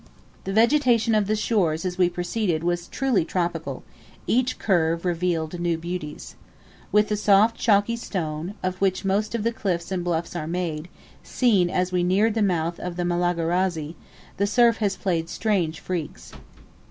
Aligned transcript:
The 0.45 0.51
vegetation 0.51 1.13
of 1.13 1.27
the 1.27 1.35
shores 1.35 1.85
as 1.85 1.99
we 1.99 2.09
proceeded 2.09 2.63
was 2.63 2.87
truly 2.87 3.23
tropical, 3.23 3.83
each 4.25 4.57
curve 4.57 5.05
revealed 5.05 5.59
new 5.59 5.77
beauties. 5.77 6.35
With 6.91 7.09
the 7.09 7.15
soft 7.15 7.55
chalky 7.55 7.95
stone, 7.95 8.55
of 8.63 8.81
which 8.81 9.05
most 9.05 9.35
of 9.35 9.43
the 9.43 9.51
cliffs 9.53 9.91
and 9.91 10.03
bluffs 10.03 10.35
are 10.35 10.47
made, 10.47 10.89
seen 11.21 11.69
as 11.69 11.91
we 11.91 12.01
neared 12.03 12.33
the 12.33 12.41
mouth 12.41 12.79
of 12.79 12.95
the 12.95 13.05
Malagarazi, 13.05 13.95
the 14.37 14.47
surf 14.47 14.77
has 14.77 14.95
played 14.97 15.29
strange 15.29 15.79
freaks. 15.79 16.31